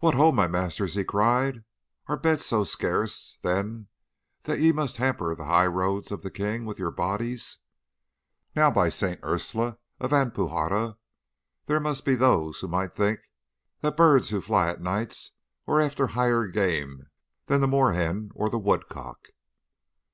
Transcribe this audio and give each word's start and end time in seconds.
"'What 0.00 0.16
ho, 0.16 0.32
my 0.32 0.46
masters!' 0.46 0.92
he 0.96 1.02
cried. 1.02 1.64
'Are 2.06 2.18
beds 2.18 2.44
so 2.44 2.62
scarce, 2.62 3.38
then, 3.40 3.88
that 4.42 4.60
ye 4.60 4.70
must 4.70 4.98
hamper 4.98 5.34
the 5.34 5.46
high 5.46 5.64
road 5.64 6.12
of 6.12 6.20
the 6.20 6.30
king 6.30 6.66
with 6.66 6.78
your 6.78 6.90
bodies? 6.90 7.60
Now, 8.54 8.70
by 8.70 8.90
St. 8.90 9.18
Ursula 9.24 9.78
of 9.98 10.12
Alpuxerra, 10.12 10.98
there 11.64 11.80
be 11.80 12.14
those 12.14 12.60
who 12.60 12.68
might 12.68 12.92
think 12.92 13.20
that 13.80 13.96
birds 13.96 14.28
who 14.28 14.42
fly 14.42 14.70
o' 14.70 14.76
nights 14.76 15.30
were 15.64 15.80
after 15.80 16.08
higher 16.08 16.48
game 16.48 17.04
than 17.46 17.62
the 17.62 17.66
moorhen 17.66 18.30
or 18.34 18.50
the 18.50 18.58
woodcock! 18.58 19.28